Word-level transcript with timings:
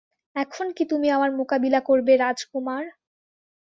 এখন 0.35 0.67
কি 0.71 0.83
তুমি 0.85 1.07
আমার 1.09 1.31
মোকাবিলা 1.39 1.79
করবে, 1.81 2.13
রাজকুমার। 2.17 2.83